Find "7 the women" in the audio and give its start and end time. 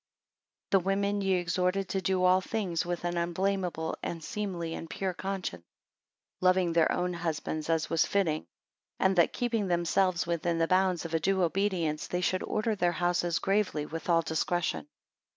0.69-1.21